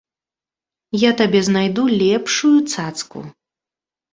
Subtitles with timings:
[0.99, 3.19] Я табе знайду лепшую цацку.